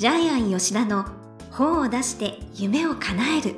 [0.00, 1.04] ジャイアン吉田の
[1.50, 3.54] 本を出して夢を叶える。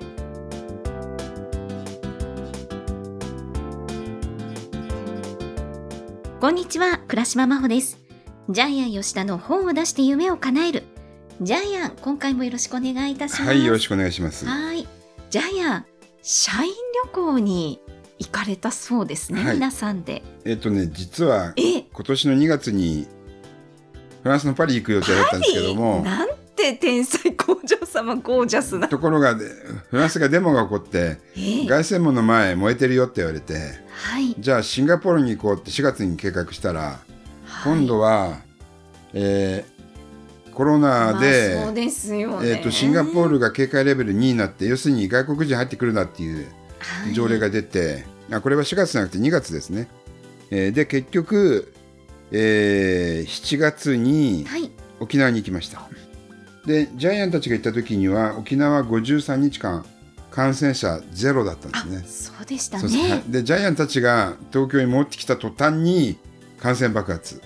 [6.40, 8.00] こんにちは倉島真帆です。
[8.48, 10.82] ジャイアン吉田の本を出して夢を叶える。
[11.40, 13.42] ジャイアン今回もよろしくお願いいたします。
[13.44, 14.44] はい、よろしくお願いします。
[14.44, 14.88] はい。
[15.30, 15.86] ジャイアン
[16.22, 16.72] 社員
[17.04, 17.80] 旅行に
[18.18, 19.54] 行かれたそうですね、はい。
[19.54, 20.24] 皆さんで。
[20.44, 21.82] えっとね、実はえ？
[21.82, 23.06] 今年の2月に
[24.22, 28.88] フランスのパリ行く予定だったんですけども、なんて天才工場様ゴージャスな。
[28.88, 29.46] ところがで
[29.90, 31.66] フランスがデモが起こって、ええ。
[31.66, 34.34] 凱旋門の前燃えてるよって言われて、はい。
[34.38, 37.00] じゃあシンガポールに行こうって4月に計画したら、
[37.64, 38.38] 今度は、
[39.12, 39.72] えー
[40.52, 41.90] コロナで、でね。
[42.42, 46.46] えー、とシンガポールが警戒レベル2になって要するに外国人入ってくるなっていう
[46.78, 47.14] はい。
[47.14, 49.88] 条例が出て、あこれは4月じゃなくて2月ですね。
[50.50, 51.72] えーで結局、
[52.32, 55.82] えー7月にはい沖縄に行きました。
[56.66, 59.84] でジャイアンたちが行った時には沖縄53日間
[60.30, 62.32] 感染者ゼロだったんですね。
[62.38, 66.16] そうでしたねいでジャイアンたちが東京に戻ってきた途端に
[66.58, 67.42] 感染爆発。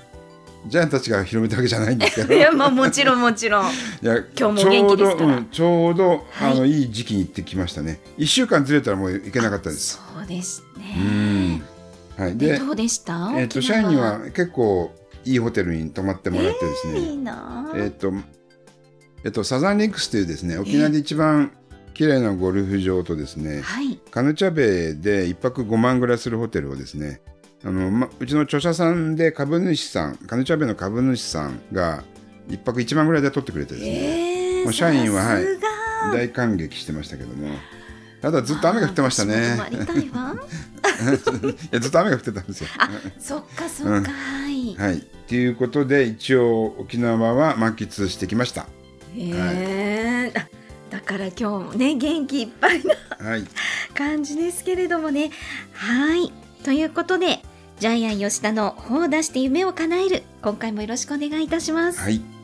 [0.68, 2.34] ジャイアンたちが広めたわけじゃないんですけど。
[2.36, 3.66] いやまあもちろんもちろん
[4.02, 8.00] いや今日も元気ですからちょうど、うんちょうど、はいあのいい時期に行ってきましたね。
[8.18, 9.98] 1週間ずれたらもう行けなかったです。
[10.14, 11.62] そうですうねん。
[12.16, 12.36] はい。
[12.36, 13.32] で、でどうでした？
[13.36, 14.90] えっ、と社員には結構
[15.24, 16.98] いいホテルに泊まってもらってですね。
[17.00, 18.12] いいなえっ、と
[19.24, 21.52] えっ、とサザンリンクスというですね、沖縄で一番
[21.94, 27.20] 綺麗なゴルフ場とですね、はいカヌチャベイで一泊5万ぐらいするホテルをですね。
[27.64, 32.04] あのま、うちの著者さんで株主さん、カヌチャベイの株主さんが
[32.48, 33.90] 一泊1万ぐらいで取ってくれてですね。
[33.90, 35.68] ええもう社員はさすが
[36.12, 37.48] 大感激してましたけども
[38.20, 39.56] ただずっと雨が降ってましたね
[41.52, 42.68] いやずっと雨が降ってたんですよ。
[42.78, 44.74] あそっかそっか、はい。
[44.76, 45.06] はい。
[45.28, 48.66] ということで一応沖縄は満喫してきました。
[49.14, 50.48] へえあ
[50.90, 53.44] だから今日もね元気いっぱいなはい。
[53.94, 55.30] 感じですけれどもね。
[55.72, 56.32] はい。
[56.64, 57.40] ということで
[57.78, 62.35] ジャイアン吉田の本を出して夢を叶える今回もよろしくお願いいたします、はい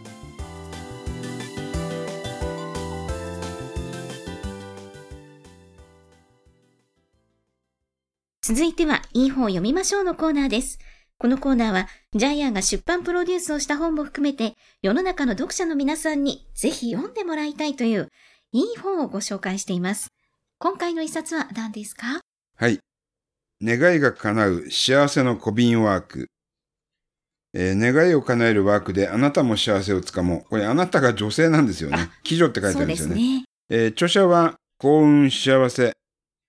[8.44, 10.80] 続いてはいい本を読みましょうのコーナーです。
[11.16, 18.08] このコーナーはジャイアンが出版プロデュースをした本も含めて世の中の読者の皆さんにぜひ読んでもらいたいという
[18.50, 20.08] いい本をご紹介しています。
[20.58, 22.18] 今回の一冊は何ですか？
[22.56, 22.80] はい。
[23.62, 26.26] 願いが叶う幸せの小瓶ワーク、
[27.54, 30.44] えー願いを叶えるワークであなたも幸せをつかもう。
[30.50, 32.10] これあなたが女性なんですよね。
[32.24, 33.14] 貴女って書いてあるんですよね。
[33.14, 33.44] すね。
[33.70, 35.92] えー著者は幸運幸せ。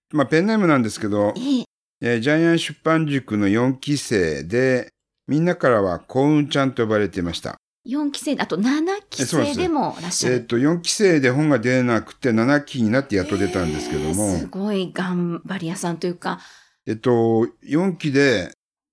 [0.09, 1.65] まあペンネームなんですけどええ
[2.05, 4.89] えージャイアン出版塾の4期生で、
[5.25, 7.55] みんなからは幸運ちゃんと呼ばれていました。
[7.87, 10.35] 4期生あと7期生でもいらっしゃる。
[10.35, 16.41] えっ、と、4期生で本が出なくて7期になってやっと出たんですけども、えーすごい頑張り屋さんというか。
[16.85, 18.51] えっと、4期で、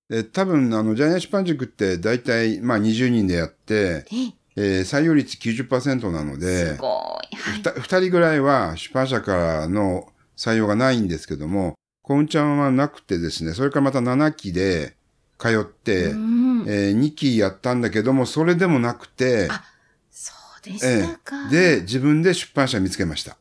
[0.09, 4.61] えー多分、あの、ジャイアン出版塾って大体、まあ20人でやって、ねえ。
[4.61, 11.75] ー採用率90%なので、すごい、はい、2人ぐらいは出版社からの採用がないんですけども、
[12.11, 14.97] 幸運ちゃんはなくてですね、それからまた7期で
[15.39, 19.63] 通って、うんえー2期やったんだけども、それでもなくて、あ
[20.11, 23.37] そうでしたか、で、自分で出版社見つけました。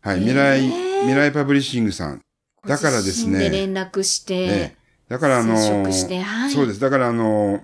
[0.00, 2.20] はい、未来、えー未来パブリッシングさん。
[2.66, 4.76] だからですねで連絡して、ええ
[5.08, 5.92] だからあのはい
[6.50, 6.80] そうです。
[6.80, 7.62] だからあの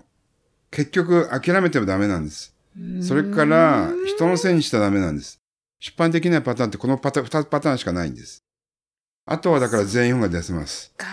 [0.71, 2.55] 結局諦めてもダメなんです。
[3.03, 5.41] それから人のせいにしたらダメなんです。
[5.81, 8.44] 出版できないパターンってこのパターン、2パターンしかないんです。
[9.27, 10.93] あとはだから全員本が出せます。
[10.97, 11.07] か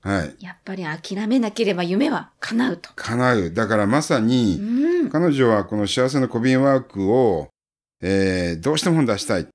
[0.00, 0.36] はい。
[0.40, 2.90] やっぱり諦めなければ夢は叶うと。
[2.96, 3.50] 叶う。
[3.52, 4.56] だからまさうに、
[5.04, 7.48] ん、彼女はこの幸せの小瓶ワークを、
[8.00, 9.46] えーどうしても本出したい。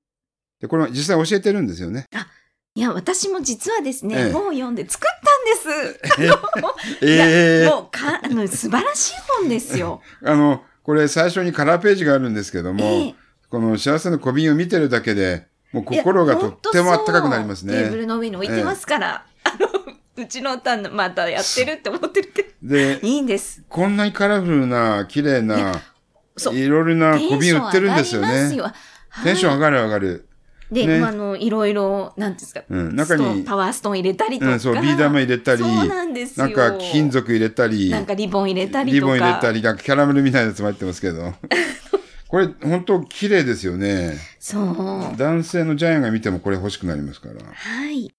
[0.62, 2.06] で、これは実際教えてるんですよね。
[2.76, 5.10] いや私も実はですね、ええ本を読んで作っ
[5.66, 5.96] たんで
[7.66, 7.70] す。
[7.70, 10.02] もうかあの素晴らしい本ですよ。
[10.24, 13.16] あの、これ最初にカラーページがあるんですけども、ええ
[13.50, 15.48] この幸せの小瓶を見てるだけで、
[15.78, 17.90] もう心がとってもあったかくなりますいやほんとそう。
[17.90, 18.02] テーブね。
[18.02, 22.32] ルの上に置いてますから、あのうちのたんまたやってるって思ってる。
[22.34, 23.64] けどで、いいんです。
[23.70, 25.82] こんなにカラフルな、綺麗な、
[26.52, 28.50] いろいろな小瓶売ってるんですよね。
[29.24, 30.28] テンション上がる上がる。
[30.72, 31.02] で、ね。
[31.04, 36.14] あのいろいろなんていうんですか、うん、中に、パワーストーン入れたりとか、うん、そう、ビー玉入れたり、なん。
[36.14, 41.34] なんか金属入れたり、なんかリボン入れたりとか、リボン入れたり、なんかキャラメルみたいなやつも入ってますけど。
[42.28, 44.18] これ、本当綺麗ですよね。
[44.40, 45.18] そう。
[45.18, 47.36] 男性のジャイアンが見てもこれ欲しくなりますから。
[47.54, 48.12] はい。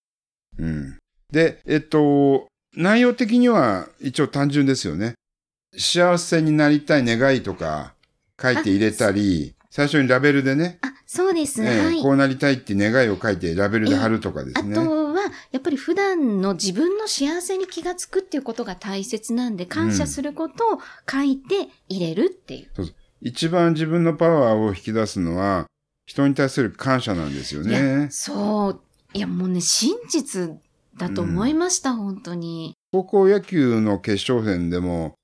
[0.59, 0.99] うん。
[1.31, 5.15] で、えっと、内容的には一応単純ですよね。
[5.77, 7.95] 幸せになりたい願いとか
[8.41, 11.63] 書いて入れたり、最初にラベルでね、あ、そうです。
[11.63, 12.03] ええはい。
[12.03, 14.75] こうなりたいって願いを書いてラベルで貼るとかであすね。
[14.75, 15.21] とは、
[15.53, 20.79] やっぱり普段の自分の幸せに気がつくっていうことが大切なんで、感謝することを
[21.11, 22.95] 書いて入れるっていう。
[23.21, 25.67] 一番自分のパワーを引き出すのは、
[26.07, 28.09] 人に対する感謝なんですよね。
[28.11, 28.81] そう。
[29.13, 30.51] いや、もうね、真実
[30.97, 32.75] だと思いました、本当に。
[32.93, 35.15] 高校野球の決勝戦でも、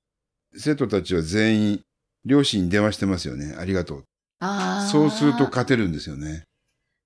[0.55, 1.81] 生徒たちは全員、
[2.25, 3.55] 両親に電話してますよね。
[3.57, 4.03] ありがとう。
[4.39, 4.87] ああ。
[4.87, 6.43] そうすると勝てるんですよね。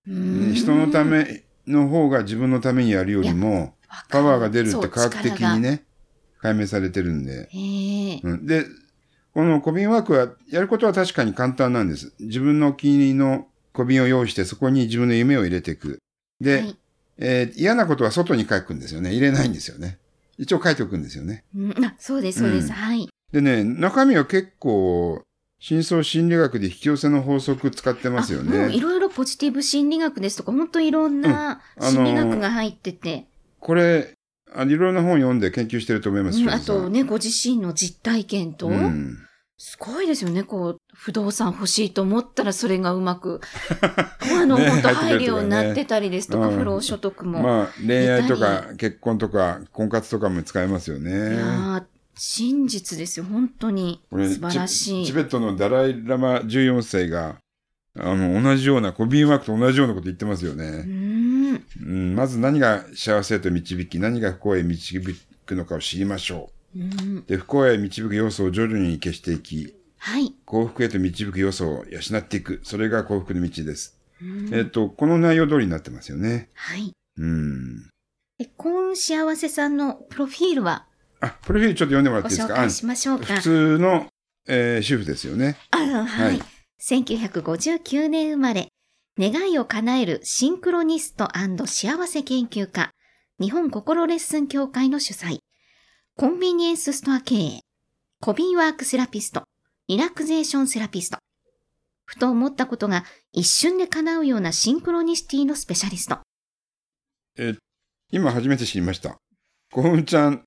[0.05, 3.75] 人のための方が自分のためにやるよりも、
[4.09, 5.61] パワーが出るって科学的に。
[5.61, 5.83] ね、
[6.41, 7.49] 解明されてるんで。
[8.23, 8.65] うん、で、
[9.39, 12.11] この小瓶ワークは、やることは確かに簡単なんです。
[12.19, 15.99] 自分のお気に入りの小瓶を用意して、そこに自分の夢を入れていく。
[16.41, 16.77] で、はい
[17.19, 19.11] えー嫌なことは外に書くんですよね。
[19.13, 19.97] 入れないんですよね。
[20.37, 21.45] 一応書いておくんですよね。
[21.55, 22.67] うんあ、そうです、そうです。
[22.67, 23.07] うんはい。
[23.31, 25.21] でね、中身は結構、
[25.61, 28.81] 深層心理学で引き寄せの法則使ってますよあもういね。
[28.81, 33.27] ろいろポジティブ心理学ですとか、本当いろんな心理学が入ってて、
[33.61, 34.15] これ、
[34.53, 39.17] あいろんな本読んで研究してると思います、うんあとね、ご自身の実体験と、うん。
[39.61, 40.43] すごいですよね。
[40.43, 43.41] こう、不動産欲しいと思ったらそれがうまく、
[44.41, 47.43] あの、ね本当入るとかね入るようになってたりですとか、うん不労所得も。
[47.43, 51.11] まあ、恋愛といか結婚とか婚活とかも使えますよいね。
[51.11, 51.83] やー
[52.15, 53.25] 真実ですよ。
[53.25, 55.05] 本当に素晴らしい。
[55.05, 57.37] チチベットのダライラマ14世が、
[57.97, 60.63] あの、同じような、コビンワークと同じようなこと言ってますようね。
[60.65, 61.63] ーん。
[61.81, 65.01] うん、まず何が幸せへと導き、何が不幸へ導
[65.45, 66.58] くのかを知りましょうんう。
[67.27, 70.33] で、不幸へ導く要素を徐々に消していき、はい。
[70.45, 72.61] 幸福へと導く要素を養っていく。
[72.63, 73.99] それが幸福の道です。
[74.21, 76.49] うんえっと、この内容通りになってますよね。
[76.53, 76.91] はい。
[77.17, 77.89] うん。
[78.39, 80.87] え、幸運幸せさんのプロフィールは？
[81.21, 82.53] あ、プロフィールちょっと読んでもらっごていいですか？
[82.53, 83.33] 紹介しましょうか。
[83.33, 84.07] あ普通の、
[84.47, 85.57] えー主婦ですよね。
[85.71, 86.41] あははいい。
[86.81, 88.69] 1959年生まれ、
[89.17, 91.27] 願いを叶えるシンクロニスト
[91.65, 92.91] 幸せ研究家、
[93.39, 95.39] 日本心レッスン協会の主催、
[96.19, 97.59] コンビニエンスストア経営、
[98.19, 99.43] コビンワークセラピスト、
[99.87, 101.17] リラクゼーションセラピスト。
[102.03, 106.17] ふと思ったことが一瞬で叶うようなシンクロニシティのスペシャリスト。
[108.11, 109.15] 今初めて知りました。
[109.71, 110.43] 幸運ちゃん、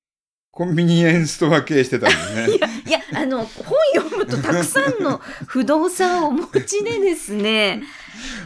[0.51, 2.55] コンビニエンスストア経営してたんですね。
[2.85, 5.17] いや、あの、本読むとたくさんの
[5.47, 7.81] 不動産をお持ちでですね。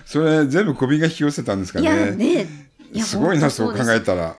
[0.06, 2.12] それ全部小瓶が引き寄せたんですかいや、ね。
[2.16, 2.48] ね。
[2.94, 4.38] いやすごいな、本そう考えたら。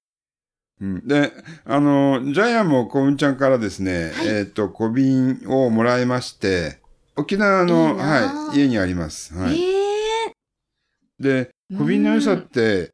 [0.80, 1.32] うん、で、
[1.64, 6.78] あの、ジャイアンも幸運ちゃんからですね、はいえっ、と、小瓶をもらいまして、
[7.16, 9.34] 沖縄の、はい、家にあります。
[9.34, 9.60] はい。
[9.60, 9.74] え
[10.28, 10.32] え
[11.18, 12.90] で、小瓶の良さって、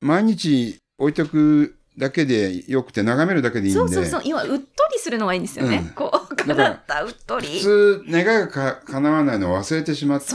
[0.00, 4.22] 毎日置いとくだけでよくて、眺めるだけでいいんで、そうそうそう。
[4.24, 4.54] 今、うっと
[4.92, 5.84] りするのがいいんですよね。
[5.86, 7.46] うんこう、だから体うっとり。
[7.46, 10.26] 普通、願いがか叶わないのを忘れてしまって。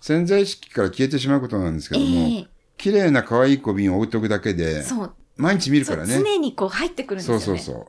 [0.00, 2.46] 潜在意識から消えてしまうことなんですけえども、え
[2.76, 5.14] 綺麗な可愛い小瓶を置いとくだけで、そう。
[5.42, 6.14] 毎日見るからね。
[6.14, 7.42] 常にこう入ってくるんですよね。
[7.42, 7.86] そうそうそう。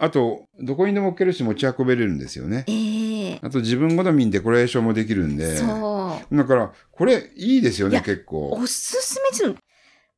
[0.00, 2.64] あと、どこにでも置けるし持ち運べれるんですよね。
[2.68, 5.56] ええあと自分好みにデコレーションもできるんで。
[5.56, 6.36] そう。
[6.36, 8.50] だから、これいいですよね、結構。
[8.50, 9.54] おすすめです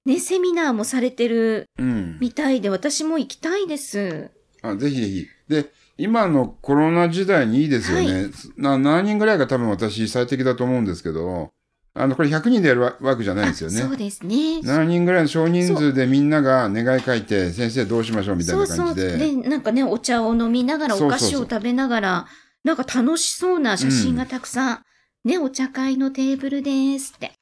[0.07, 2.19] ね、セミナーもされてるうん。
[2.21, 4.31] みたいで、私も行きたいです。
[4.63, 5.27] あぜひぜひ。
[5.49, 8.31] で、今のコロナ時代にいいですよね。
[8.57, 11.51] な何人ぐらいが多分私最適だと思うんですけど、
[11.93, 13.97] あの、これ100人でやるわわけじゃないんですよあそうね。
[13.97, 14.61] ですね。
[14.63, 18.87] 何人ぐらいの少人数でみんなが願い書いて、先生どうしましょうみたいなそうそう。
[18.87, 19.19] 感じで。
[19.19, 22.27] で、なんかね、お茶を飲みながら、おそうそうそう菓子を食べながら、
[22.63, 24.83] なんか楽しそうな写真がたくさん、
[25.25, 27.33] ね、お茶会のテーブルですって。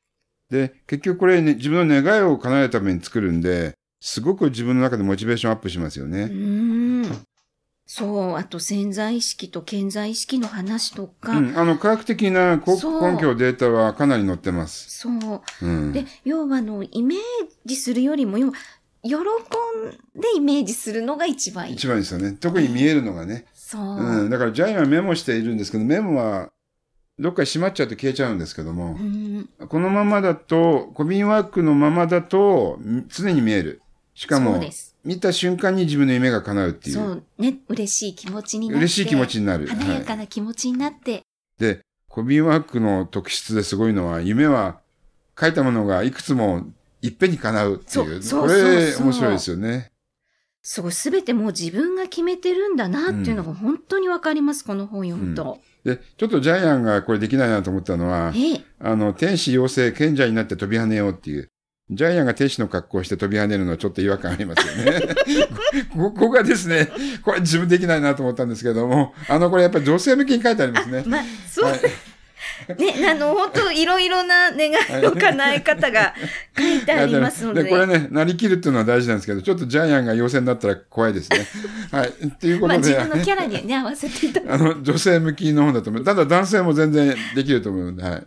[0.50, 6.22] で、結局これ、ね、自分の願いを叶えるために作るんで、すごく自分の中でモチベーションアップしますようね。
[6.24, 7.26] ーん。
[7.90, 14.90] そう、あと潜在意識と潜在意識の話とか、うん、あの、科学的な根拠データはかなり載ってます。
[14.90, 15.42] そう。
[15.62, 15.92] うん。
[15.94, 17.18] で、要はあの、イメー
[17.64, 18.52] ジするよりも、要は、
[19.02, 21.74] 喜んでイメージするのが一番いい。
[21.76, 22.32] 一番いいですよね。
[22.32, 23.46] 特に見えるのがね。
[23.54, 23.82] そう。
[23.82, 24.30] うん。
[24.30, 26.50] だからジャイアンはメモしているんですけど、メモは
[27.18, 33.80] どっかにしまっちゃうと消えちゃうんですけどもう、んこのままだと、コビンワークのままだと、ん常に見える。
[34.14, 34.96] しかもそうで、す。
[35.08, 36.92] 見た瞬間に自分の夢が叶うってい。
[36.92, 37.42] そうう。
[37.42, 38.78] ね、嬉しい気持ちになって。
[38.80, 39.66] 嬉しい気持ちになる。
[39.66, 41.22] 華やはいかな気持ちになって。
[41.58, 44.80] で、コビンワークの特質ですごいのは、夢は
[45.40, 46.66] 書いたものがいくつも
[47.00, 47.88] いっぺんに叶うっていう。
[47.90, 49.92] そうそうこれ面白いですよね。
[50.60, 55.58] すごい、すべてもう自分が決めてるんだなっていうのが本当にわかります、この本読むと。
[55.84, 61.48] で、ちょっとジャイアンがこれできないなと思ったのは、ええ、あの、天使妖精賢者になって飛び跳ねようっていう。
[61.90, 65.00] ジャイアンが天使の格好をして飛び跳ねるのはちょっと違和感ありますよね。
[65.94, 66.90] こここがですね、
[67.22, 71.02] これ自分できないなと思ったんですけども、あの、これやっぱり女性向けに書いてありますね。
[71.06, 71.80] まあ、そう、はい
[72.78, 76.14] ね、あの、本当いろいろな願いの叶え方が
[76.56, 77.64] 書いてありますので。
[77.64, 81.46] でこれね、なりきるっていうのは大事なんですけど、ちょっとジャイアンが陽性になったら怖いですね。
[81.90, 82.08] はい。
[82.08, 82.74] っていうことで。
[82.74, 86.04] まあ自分のキャラにね、合わせていただあの、女性向きの本だと思う。
[86.04, 88.26] ただ男性も全然できると思うので、はい。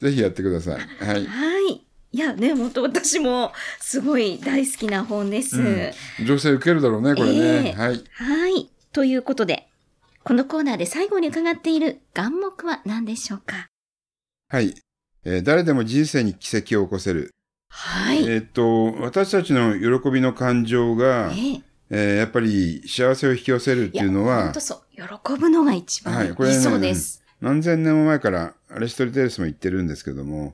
[0.00, 0.74] ぜひやってください。
[1.04, 1.26] はい。
[1.26, 1.91] はい。
[2.14, 5.58] いやね、本当私もすごい大好きな本です。
[5.58, 5.92] うん
[6.26, 7.38] 女性受けるだろうね、これね。
[7.38, 8.04] ええはい。
[8.12, 8.70] はい。
[8.92, 9.66] ということで、
[10.22, 13.68] このコーナーで最後に伺っている願目は何でしょうか？
[14.50, 14.74] はい。
[15.24, 17.30] えー誰でも人生に奇跡を起こせる。
[17.70, 18.22] はい。
[18.24, 24.82] えーっと、私たちの喜びの感情が、えええーやっぱり幸せを引き寄せるっていうのは本当、そう。
[24.96, 27.24] 喜ぶのが一番はいこれね理想です。
[27.40, 30.52] 何千年も前からアリストテレスも言ってるんですけども、えー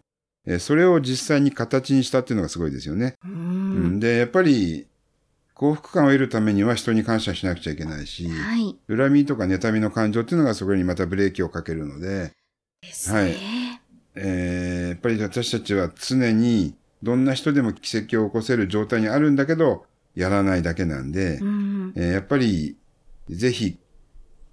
[0.59, 3.17] それを実際に形にしたっていうのがすごいですよね。
[3.99, 4.87] で、やっぱり
[5.53, 8.79] 幸福感を得るためには人に感謝しなくちゃいけないし、はい。
[8.89, 12.33] 恨みとか妬みの感情っていうのがそこにまたブレーキをかけるので、
[12.81, 13.21] ですね。
[13.21, 13.37] はい
[14.15, 21.93] えーやっぱり私たちは常にどんな人でも奇跡を起こせる状態にあるんだけど、やらないだけなんで、うん。
[21.95, 22.77] えーやっぱり
[23.29, 23.79] ぜひ、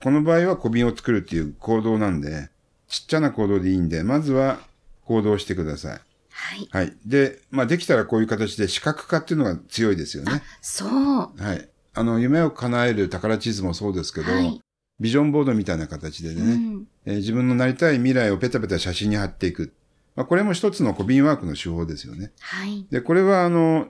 [0.03, 2.49] この場合は小瓶を作るっていう行動なんで、
[2.87, 4.59] ちっちゃな行動でいいんで、まずは
[5.05, 5.99] 行動してください。
[6.29, 6.67] はい。
[6.71, 6.93] はい。
[7.05, 10.41] で、まあできたらこういう形で視覚化っていうのが強いですよね。
[10.61, 10.89] そう。
[10.89, 11.69] はい。
[11.93, 14.59] あの、夢を叶える宝地図もそうですけど、はい。
[14.99, 16.45] ビジョンボードみたいな形でね、う
[16.79, 16.87] ん。
[17.05, 19.73] えー自分のなりたい未来をペタペタ写真に貼っていく。
[20.15, 22.31] まあ、これも一つの小瓶ワークの手法ですよね。
[22.39, 22.85] はい。
[22.89, 23.89] で、これはあの、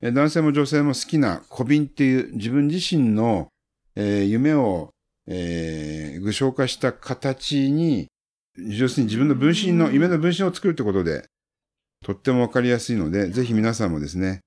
[0.00, 3.48] えー男性も女性も好きな小瓶っていう自分自身の、
[3.96, 4.90] えー夢を、
[5.26, 8.08] えー具象化した形に、
[8.56, 11.26] 要するに自分の分身の、夢の分身を作るってことで、
[12.04, 14.40] とってもわかりやすいので、ぜひ皆さんもですね、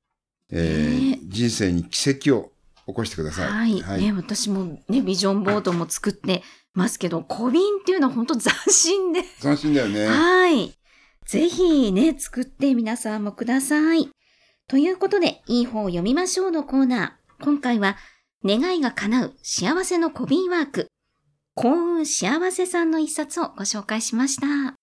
[0.51, 2.51] えーね人生に奇跡を
[2.85, 3.81] 起こしてください。
[3.81, 4.01] はい。
[4.01, 6.43] ね、私もね、ビジョンボードも作って
[6.73, 9.23] ますけど、小瓶っていうのは本当斬新で。
[9.41, 10.07] 斬新だよね。
[10.07, 10.73] はい。
[11.25, 14.09] ぜひね、作って皆さんもください。
[14.67, 17.43] ということで、いい本を読みましょうのコーナー。
[17.43, 17.97] 今回は、
[18.43, 20.87] 願いが叶う幸せの小瓶ワーク。
[21.57, 24.75] 幸運幸せさんの一冊をご紹介しました。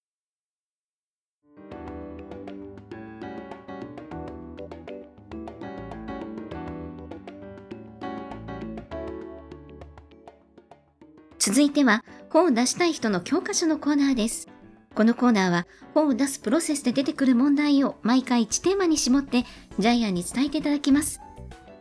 [11.39, 14.49] 続いては、本を出したい人の教科書のコーナーです。
[14.95, 19.45] このコーナーは本を出すプロセスで出てくる問題を毎回1テーマに絞って
[19.79, 21.21] ジャイアンに伝えていただきます。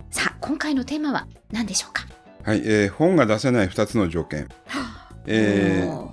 [0.09, 2.03] さあ、今回のテーマは何でしょうか？
[2.43, 4.49] はい、えー本が出せない2つの条件。
[5.25, 6.11] えーお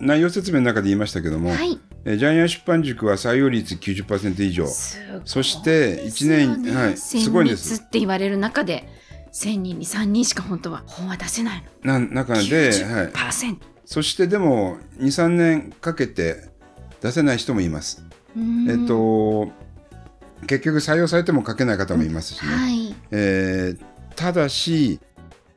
[0.00, 1.78] 内容説明の中で言いましたけども、ーはい。
[2.04, 4.66] えージャイアン出版塾は採用率90%以上。
[4.66, 6.28] すごいそして1
[6.64, 7.74] 年、はい、すごいんです。
[7.74, 8.88] って言われる中で、
[9.32, 12.00] 1000人に3人しか本当は本は出せないの。
[12.00, 13.08] な中で、はい。
[13.12, 13.56] 90%。
[13.84, 16.48] そしてでも、2、3年かけて
[17.00, 18.04] 出せない人もいます。
[18.68, 19.52] えっ、と、
[20.46, 22.48] 結局採用されても書けない方もいますしね。
[22.48, 22.94] はい。
[23.12, 25.00] えーただし、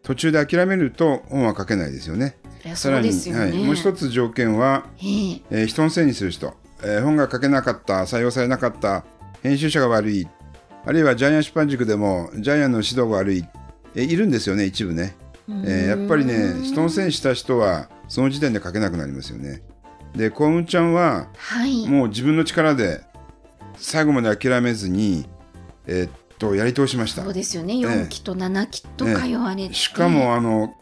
[0.01, 2.37] 途中で諦めると本は書けないですよね。
[2.75, 3.33] さらに、ね。
[3.37, 9.03] はい、もう一つ条件は、えええー人のせいにする人、えー本が書けなかった、採用されなかった、
[9.43, 10.27] 編集者が悪い、
[10.85, 13.45] あるいはジャイアン出版塾でもジャイアンの指導が悪い、
[13.95, 15.15] えーいるんですよね、一部ね。
[15.49, 19.61] えーやっぱりね、人のせいにした人は、その時点で書けなくなりますよね。
[20.15, 21.87] で、幸運ちゃんは、はい。
[21.87, 23.01] もう自分の力で、
[23.77, 25.27] 最後まで諦めずに、
[25.87, 27.33] えーっと、やり通しましたそう。
[27.33, 27.73] ですよね。
[27.75, 29.73] え4期と7期と通われて。
[29.73, 30.73] しかも、あの、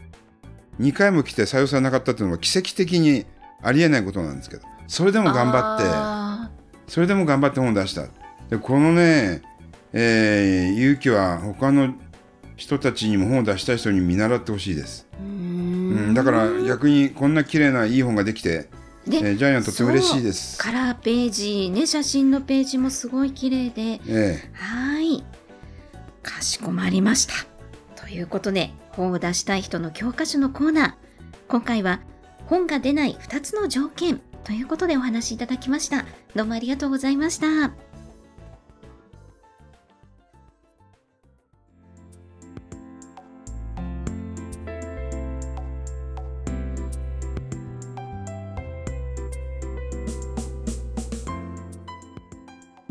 [0.80, 3.26] 2回も来て採用されなかったっていうのは奇跡的に
[3.62, 6.50] ありえないことなんですけど、それでも頑張って、あ
[6.86, 8.06] それでも頑張って本を出した。
[8.50, 9.42] で、このね、
[9.92, 11.94] えー勇気は他の
[12.56, 15.06] 人たちにも本を出したい人に見習ってほしいです。
[15.20, 18.68] ーうんん、だから逆にこんな綺麗ないい本ができて、
[19.06, 20.58] で、えージャイアンとっても嬉しいです。
[20.58, 25.24] カラーページ、ね、写真のページもすごい綺麗で、えはい。
[26.22, 27.34] かしこまりました。
[28.00, 30.92] ということで、本を出したい人の教科書のコーナー。
[31.48, 32.00] 今回は、
[32.46, 36.04] 本が出ない2つの条件ということでお話しいただきました。
[36.34, 37.72] どうもありがとうございました。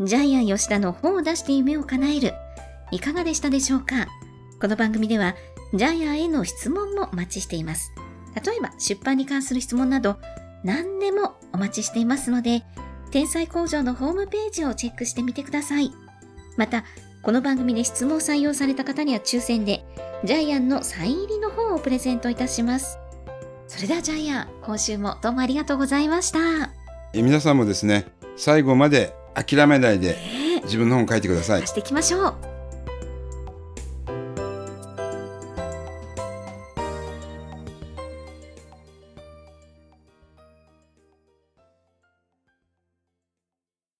[0.00, 2.34] ジャイアン吉田の本を出して夢を叶える。
[2.90, 4.06] いかがでしたでしょうか？
[4.60, 5.34] この番組では、
[5.74, 7.92] ジャイアンへの質問もお待ちしています。
[8.44, 10.18] 例えば、出版に関する質問など、
[10.62, 12.62] 何でもお待ちしていますので、
[13.10, 15.92] 天才工場のホームページをチェックしてみてください。
[16.56, 16.84] また、
[17.22, 19.84] この番組で質問を採用された方には抽選で、
[20.24, 22.98] ジャイアンのサイン入りの本をプレゼントいたします。
[23.66, 26.70] それではジャイアン、今週もどうもありがとうございました。
[27.12, 31.74] え皆さんもですね、最後まで諦めないでね自分の本書いてください出し。
[31.74, 32.53] ていきましょう。